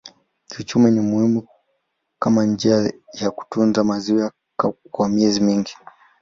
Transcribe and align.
Kiuchumi 0.49 0.91
ni 0.91 0.99
muhimu 1.01 1.47
kama 2.19 2.45
njia 2.45 2.93
ya 3.21 3.31
kutunza 3.31 3.83
maziwa 3.83 4.31
kwa 4.91 5.09
miezi 5.09 5.41
mingi. 5.41 5.75